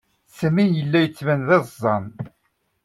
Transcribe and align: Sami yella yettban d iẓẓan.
Sami 0.37 0.65
yella 0.77 0.99
yettban 1.01 1.41
d 1.47 1.49
iẓẓan. 1.57 2.05